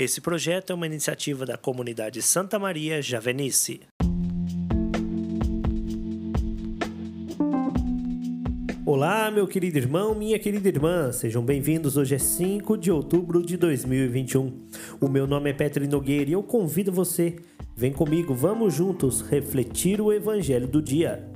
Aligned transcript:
Esse 0.00 0.18
projeto 0.22 0.70
é 0.70 0.74
uma 0.74 0.86
iniciativa 0.86 1.44
da 1.44 1.58
comunidade 1.58 2.22
Santa 2.22 2.58
Maria 2.58 3.02
Javenice. 3.02 3.82
Olá, 8.86 9.30
meu 9.30 9.46
querido 9.46 9.76
irmão, 9.76 10.14
minha 10.14 10.38
querida 10.38 10.66
irmã, 10.66 11.12
sejam 11.12 11.44
bem-vindos. 11.44 11.98
Hoje 11.98 12.14
é 12.14 12.18
5 12.18 12.78
de 12.78 12.90
outubro 12.90 13.44
de 13.44 13.58
2021. 13.58 14.68
O 15.02 15.06
meu 15.06 15.26
nome 15.26 15.50
é 15.50 15.52
Petri 15.52 15.86
Nogueira 15.86 16.30
e 16.30 16.32
eu 16.32 16.42
convido 16.42 16.90
você, 16.90 17.36
vem 17.76 17.92
comigo, 17.92 18.34
vamos 18.34 18.72
juntos 18.72 19.20
refletir 19.20 20.00
o 20.00 20.10
evangelho 20.10 20.66
do 20.66 20.80
dia. 20.80 21.30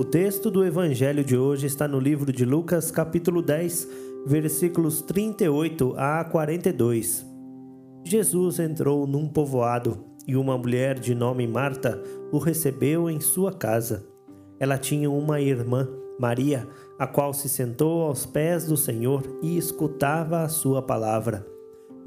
O 0.00 0.04
texto 0.04 0.50
do 0.50 0.64
evangelho 0.64 1.22
de 1.22 1.36
hoje 1.36 1.66
está 1.66 1.86
no 1.86 2.00
livro 2.00 2.32
de 2.32 2.42
Lucas, 2.46 2.90
capítulo 2.90 3.42
10, 3.42 3.86
versículos 4.24 5.02
38 5.02 5.94
a 5.94 6.24
42. 6.24 7.26
Jesus 8.02 8.58
entrou 8.58 9.06
num 9.06 9.28
povoado 9.28 10.02
e 10.26 10.36
uma 10.36 10.56
mulher 10.56 10.98
de 10.98 11.14
nome 11.14 11.46
Marta 11.46 12.02
o 12.32 12.38
recebeu 12.38 13.10
em 13.10 13.20
sua 13.20 13.52
casa. 13.52 14.06
Ela 14.58 14.78
tinha 14.78 15.10
uma 15.10 15.38
irmã, 15.38 15.86
Maria, 16.18 16.66
a 16.98 17.06
qual 17.06 17.34
se 17.34 17.50
sentou 17.50 18.00
aos 18.00 18.24
pés 18.24 18.64
do 18.64 18.78
Senhor 18.78 19.22
e 19.42 19.58
escutava 19.58 20.40
a 20.40 20.48
sua 20.48 20.80
palavra. 20.80 21.46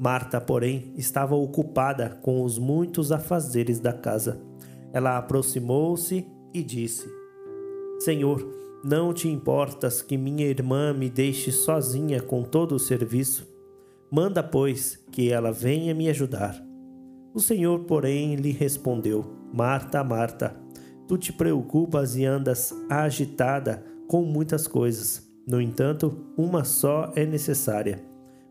Marta, 0.00 0.40
porém, 0.40 0.92
estava 0.96 1.36
ocupada 1.36 2.18
com 2.22 2.42
os 2.42 2.58
muitos 2.58 3.12
afazeres 3.12 3.78
da 3.78 3.92
casa. 3.92 4.42
Ela 4.92 5.16
aproximou-se 5.16 6.26
e 6.52 6.60
disse: 6.60 7.23
Senhor, 8.04 8.46
não 8.84 9.14
te 9.14 9.28
importas 9.28 10.02
que 10.02 10.18
minha 10.18 10.44
irmã 10.44 10.92
me 10.92 11.08
deixe 11.08 11.50
sozinha 11.50 12.20
com 12.20 12.42
todo 12.42 12.74
o 12.74 12.78
serviço? 12.78 13.48
Manda, 14.12 14.42
pois, 14.42 15.02
que 15.10 15.32
ela 15.32 15.50
venha 15.50 15.94
me 15.94 16.10
ajudar. 16.10 16.62
O 17.32 17.40
Senhor, 17.40 17.84
porém, 17.84 18.36
lhe 18.36 18.50
respondeu: 18.50 19.24
Marta, 19.54 20.04
Marta, 20.04 20.54
tu 21.08 21.16
te 21.16 21.32
preocupas 21.32 22.14
e 22.14 22.26
andas 22.26 22.74
agitada 22.90 23.82
com 24.06 24.22
muitas 24.22 24.66
coisas. 24.66 25.26
No 25.48 25.58
entanto, 25.58 26.26
uma 26.36 26.62
só 26.62 27.10
é 27.16 27.24
necessária. 27.24 28.04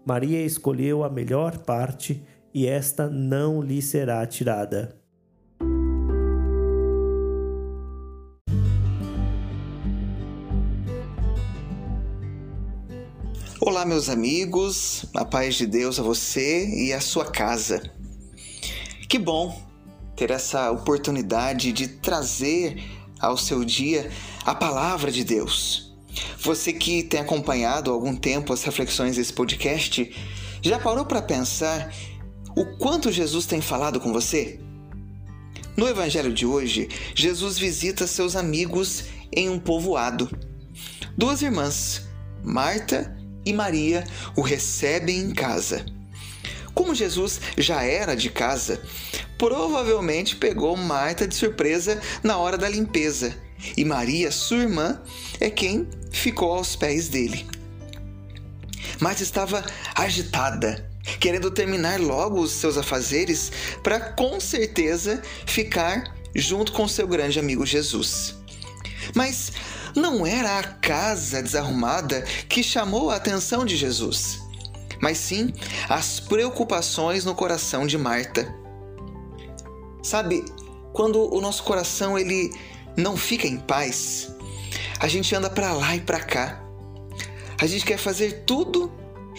Maria 0.04 0.44
escolheu 0.44 1.04
a 1.04 1.12
melhor 1.12 1.60
parte 1.60 2.26
e 2.52 2.66
esta 2.66 3.08
não 3.08 3.62
lhe 3.62 3.84
será 3.84 4.26
tirada. 4.26 5.03
Olá, 13.66 13.86
meus 13.86 14.10
amigos, 14.10 15.06
a 15.16 15.24
paz 15.24 15.56
de 15.56 15.66
Deus 15.66 15.98
a 15.98 16.04
você 16.04 16.68
e 16.68 16.92
a 16.92 17.00
sua 17.00 17.24
casa. 17.24 17.82
Que 19.08 19.18
bom 19.18 19.58
ter 20.18 20.32
essa 20.32 20.70
oportunidade 20.70 21.72
de 21.72 21.88
trazer 21.88 22.84
ao 23.22 23.38
seu 23.38 23.64
dia 23.64 24.12
a 24.44 24.54
palavra 24.54 25.10
de 25.10 25.24
Deus. 25.24 25.96
Você 26.40 26.74
que 26.74 27.04
tem 27.04 27.22
acompanhado 27.22 27.90
há 27.90 27.94
algum 27.94 28.14
tempo 28.14 28.52
as 28.52 28.64
reflexões 28.64 29.16
desse 29.16 29.32
podcast, 29.32 30.14
já 30.62 30.78
parou 30.78 31.06
para 31.06 31.22
pensar 31.22 31.90
o 32.58 32.66
quanto 32.78 33.14
Jesus 33.14 33.46
tem 33.46 33.62
falado 33.62 33.98
com 33.98 34.12
você? 34.12 34.60
No 35.78 35.88
evangelho 35.88 36.34
de 36.34 36.46
hoje, 36.46 36.90
Jesus 37.16 37.58
visita 37.58 38.08
seus 38.08 38.36
amigos 38.36 39.06
em 39.32 39.50
um 39.50 39.58
povoado. 39.58 40.30
Duas 41.18 41.42
irmãs, 41.42 42.06
Marta 42.44 43.23
e 43.46 43.54
Maria 43.54 44.04
o 44.36 44.42
recebem 44.42 45.20
em 45.20 45.34
casa. 45.34 45.86
Como 46.74 46.96
Jesus 46.96 47.40
já 47.58 47.84
era 47.84 48.16
de 48.16 48.30
casa, 48.30 48.82
provavelmente 49.38 50.36
pegou 50.36 50.76
Marta 50.76 51.28
de 51.28 51.36
surpresa 51.36 52.02
na 52.24 52.38
hora 52.38 52.58
da 52.58 52.68
limpeza, 52.68 53.36
e 53.78 53.86
Maria, 53.86 54.32
sua 54.32 54.58
irmã, 54.58 55.02
é 55.40 55.50
quem 55.50 55.88
ficou 56.12 56.52
aos 56.52 56.76
pés 56.76 57.08
dele. 57.08 57.46
Marta 59.00 59.24
estava 59.24 59.64
agitada, 59.96 60.90
querendo 61.20 61.52
terminar 61.52 62.00
logo 62.00 62.42
os 62.42 62.52
seus 62.52 62.78
afazeres 62.78 63.52
para 63.84 64.00
com 64.00 64.40
certeza 64.40 65.22
ficar 65.46 66.16
junto 66.36 66.72
com 66.72 66.88
seu 66.88 67.08
grande 67.08 67.40
amigo 67.40 67.66
Jesus. 67.66 68.36
Mas 69.14 69.52
não 69.96 70.26
era 70.26 70.60
a 70.60 70.64
casa 70.64 71.42
desarrumada 71.42 72.22
que 72.50 72.64
chamou 72.64 73.10
a 73.10 73.16
atenção 73.16 73.66
de 73.66 73.76
Jesus, 73.76 74.40
mas 75.02 75.18
sim 75.18 75.54
as 75.90 76.20
preocupações 76.20 77.26
no 77.26 77.36
coração 77.36 77.86
de 77.86 77.98
Marta. 77.98 78.54
Sabe, 80.02 80.44
quando 80.92 81.34
o 81.34 81.42
nosso 81.42 81.64
coração 81.64 82.18
ele 82.18 82.52
não 82.98 83.16
fica 83.16 83.48
em 83.48 83.58
paz, 83.58 84.34
a 85.00 85.08
gente 85.08 85.36
anda 85.36 85.50
para 85.50 85.74
lá 85.74 85.96
e 85.96 86.02
para 86.02 86.20
cá. 86.20 86.64
A 87.60 87.66
gente 87.66 87.86
quer 87.86 87.98
fazer 87.98 88.44
tudo 88.46 88.92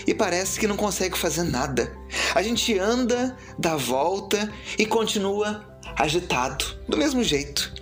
e 0.07 0.15
parece 0.15 0.59
que 0.59 0.67
não 0.67 0.77
consegue 0.77 1.17
fazer 1.17 1.45
nada. 1.45 1.97
A 2.35 2.43
gente 2.43 2.79
anda, 2.79 3.37
dá 3.59 3.77
volta 3.77 4.53
e 4.79 4.87
continua 4.87 5.79
agitado, 5.97 6.65
do 6.89 6.97
mesmo 6.97 7.23
jeito. 7.23 7.73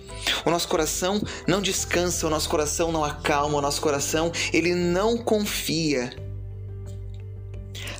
O 0.45 0.49
nosso 0.49 0.67
coração 0.67 1.21
não 1.47 1.61
descansa, 1.61 2.27
o 2.27 2.29
nosso 2.29 2.49
coração 2.49 2.91
não 2.91 3.03
acalma, 3.03 3.57
o 3.57 3.61
nosso 3.61 3.81
coração 3.81 4.31
ele 4.51 4.75
não 4.75 5.17
confia. 5.17 6.13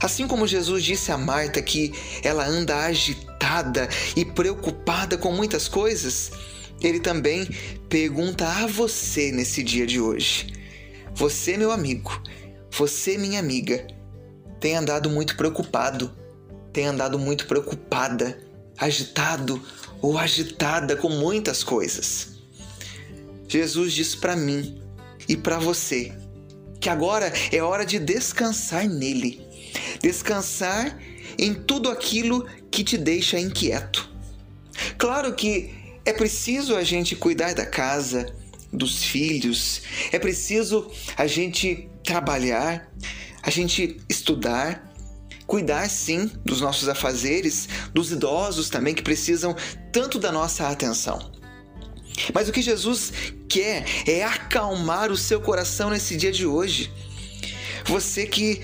Assim 0.02 0.28
como 0.28 0.46
Jesus 0.46 0.84
disse 0.84 1.12
a 1.12 1.18
Marta 1.18 1.62
que 1.62 1.94
ela 2.24 2.46
anda 2.46 2.76
agitada 2.76 3.88
e 4.16 4.26
preocupada 4.26 5.18
com 5.18 5.32
muitas 5.32 5.70
coisas, 5.70 6.32
ele 6.82 7.00
também 7.00 7.48
pergunta 7.88 8.46
a 8.46 8.68
você 8.68 9.32
nesse 9.32 9.64
dia 9.64 9.88
de 9.88 10.02
hoje. 10.02 10.54
Você, 11.16 11.56
meu 11.56 11.72
amigo, 11.72 12.22
você, 12.70 13.18
minha 13.18 13.40
amiga, 13.40 13.88
tem 14.60 14.76
andado 14.76 15.10
muito 15.10 15.38
preocupado, 15.38 16.12
tem 16.74 16.88
andado 16.88 17.18
muito 17.18 17.46
preocupada, 17.46 18.38
agitado 18.78 19.62
ou 20.02 20.18
agitada 20.18 20.98
com 20.98 21.08
muitas 21.08 21.64
coisas. 21.64 22.33
Jesus 23.54 23.94
diz 23.94 24.16
para 24.16 24.36
mim 24.36 24.82
e 25.30 25.38
para 25.38 25.60
você 25.60 26.12
que 26.82 26.90
agora 26.90 27.32
é 27.52 27.62
hora 27.62 27.86
de 27.86 28.00
descansar 28.00 28.90
nele, 28.90 29.46
descansar 30.02 31.00
em 31.38 31.54
tudo 31.54 31.92
aquilo 31.92 32.50
que 32.72 32.84
te 32.84 32.98
deixa 32.98 33.40
inquieto. 33.40 34.10
Claro 34.98 35.36
que 35.36 35.72
é 36.04 36.12
preciso 36.12 36.76
a 36.76 36.84
gente 36.84 37.16
cuidar 37.16 37.54
da 37.54 37.64
casa, 37.64 38.36
dos 38.72 39.04
filhos, 39.04 39.84
é 40.12 40.18
preciso 40.18 40.92
a 41.16 41.28
gente 41.28 41.88
trabalhar, 42.04 42.92
a 43.44 43.52
gente 43.52 44.02
estudar, 44.10 44.92
cuidar 45.46 45.88
sim 45.92 46.26
dos 46.44 46.60
nossos 46.60 46.90
afazeres, 46.90 47.70
dos 47.94 48.12
idosos 48.12 48.68
também 48.68 48.96
que 48.96 49.04
precisam 49.04 49.56
tanto 49.92 50.18
da 50.18 50.32
nossa 50.32 50.68
atenção. 50.68 51.43
Mas 52.34 52.48
o 52.48 52.52
que 52.52 52.62
Jesus 52.62 53.12
quer 53.50 53.86
é 54.08 54.24
acalmar 54.24 55.12
o 55.12 55.18
seu 55.18 55.42
coração 55.42 55.90
nesse 55.90 56.16
dia 56.16 56.32
de 56.32 56.46
hoje. 56.46 56.92
Você 57.86 58.26
que 58.26 58.62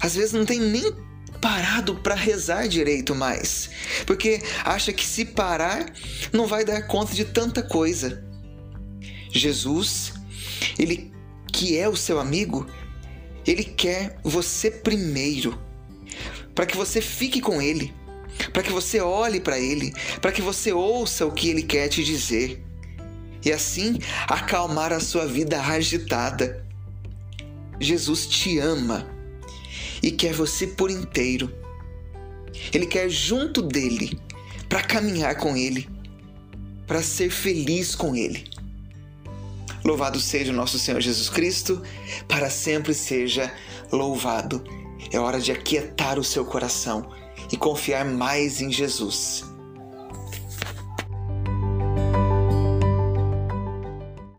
às 0.00 0.14
vezes 0.14 0.32
não 0.32 0.44
tem 0.44 0.60
nem 0.60 0.92
parado 1.40 1.96
para 1.96 2.14
rezar 2.14 2.66
direito 2.66 3.14
mais, 3.14 3.70
porque 4.06 4.42
acha 4.64 4.92
que 4.92 5.04
se 5.04 5.24
parar 5.24 5.92
não 6.32 6.46
vai 6.46 6.64
dar 6.64 6.86
conta 6.86 7.14
de 7.14 7.24
tanta 7.24 7.62
coisa. 7.62 8.24
Jesus, 9.30 10.14
ele 10.78 11.12
que 11.52 11.78
é 11.78 11.88
o 11.88 11.96
seu 11.96 12.18
amigo, 12.18 12.66
ele 13.46 13.64
quer 13.64 14.18
você 14.22 14.70
primeiro, 14.70 15.58
para 16.54 16.66
que 16.66 16.76
você 16.76 17.00
fique 17.00 17.40
com 17.40 17.60
ele, 17.62 17.94
para 18.52 18.62
que 18.62 18.72
você 18.72 19.00
olhe 19.00 19.40
para 19.40 19.58
ele, 19.58 19.92
para 20.20 20.32
que 20.32 20.42
você 20.42 20.72
ouça 20.72 21.24
o 21.24 21.32
que 21.32 21.48
ele 21.48 21.62
quer 21.62 21.88
te 21.88 22.02
dizer 22.02 22.65
e 23.44 23.52
assim 23.52 23.98
acalmar 24.26 24.92
a 24.92 25.00
sua 25.00 25.26
vida 25.26 25.60
agitada. 25.60 26.64
Jesus 27.80 28.26
te 28.26 28.58
ama 28.58 29.06
e 30.02 30.10
quer 30.10 30.32
você 30.32 30.66
por 30.66 30.90
inteiro. 30.90 31.52
Ele 32.72 32.86
quer 32.86 33.08
junto 33.08 33.62
dele 33.62 34.18
para 34.68 34.82
caminhar 34.82 35.36
com 35.36 35.56
ele, 35.56 35.88
para 36.86 37.02
ser 37.02 37.30
feliz 37.30 37.94
com 37.94 38.16
ele. 38.16 38.44
Louvado 39.84 40.18
seja 40.18 40.52
o 40.52 40.56
nosso 40.56 40.78
Senhor 40.78 41.00
Jesus 41.00 41.28
Cristo, 41.28 41.82
para 42.26 42.50
sempre 42.50 42.92
seja 42.92 43.52
louvado. 43.92 44.64
É 45.12 45.20
hora 45.20 45.38
de 45.38 45.52
aquietar 45.52 46.18
o 46.18 46.24
seu 46.24 46.44
coração 46.44 47.08
e 47.52 47.56
confiar 47.56 48.04
mais 48.04 48.60
em 48.60 48.72
Jesus 48.72 49.55